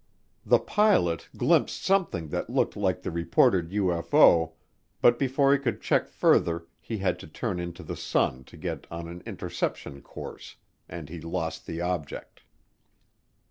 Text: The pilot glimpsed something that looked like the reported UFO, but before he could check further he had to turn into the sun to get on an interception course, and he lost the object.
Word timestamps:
The 0.43 0.57
pilot 0.57 1.29
glimpsed 1.37 1.83
something 1.83 2.29
that 2.29 2.49
looked 2.49 2.75
like 2.75 3.03
the 3.03 3.11
reported 3.11 3.69
UFO, 3.69 4.53
but 4.99 5.19
before 5.19 5.53
he 5.53 5.59
could 5.59 5.79
check 5.79 6.07
further 6.07 6.65
he 6.79 6.97
had 6.97 7.19
to 7.19 7.27
turn 7.27 7.59
into 7.59 7.83
the 7.83 7.95
sun 7.95 8.43
to 8.45 8.57
get 8.57 8.87
on 8.91 9.07
an 9.07 9.21
interception 9.27 10.01
course, 10.01 10.55
and 10.89 11.07
he 11.07 11.21
lost 11.21 11.67
the 11.67 11.81
object. 11.81 12.41